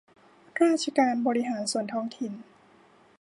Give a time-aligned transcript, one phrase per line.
[0.61, 2.33] ราชการบริหารส่วนท้องถิ่น